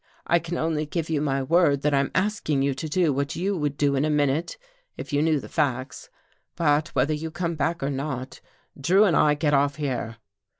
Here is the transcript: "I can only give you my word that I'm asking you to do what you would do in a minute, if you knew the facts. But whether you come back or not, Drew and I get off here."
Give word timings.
"I 0.25 0.39
can 0.39 0.57
only 0.57 0.87
give 0.87 1.11
you 1.11 1.21
my 1.21 1.43
word 1.43 1.83
that 1.83 1.93
I'm 1.93 2.09
asking 2.15 2.63
you 2.63 2.73
to 2.73 2.89
do 2.89 3.13
what 3.13 3.35
you 3.35 3.55
would 3.55 3.77
do 3.77 3.95
in 3.95 4.03
a 4.03 4.09
minute, 4.09 4.57
if 4.97 5.13
you 5.13 5.21
knew 5.21 5.39
the 5.39 5.47
facts. 5.47 6.09
But 6.55 6.87
whether 6.95 7.13
you 7.13 7.29
come 7.29 7.53
back 7.53 7.83
or 7.83 7.91
not, 7.91 8.41
Drew 8.79 9.03
and 9.03 9.15
I 9.15 9.35
get 9.35 9.53
off 9.53 9.75
here." 9.75 10.17